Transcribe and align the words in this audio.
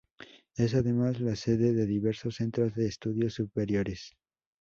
Es 0.57 0.73
además 0.73 1.19
la 1.21 1.35
sede 1.35 1.73
de 1.75 1.85
diversos 1.85 2.37
centros 2.37 2.73
de 2.73 2.87
estudios 2.87 3.35
superiores. 3.35 4.13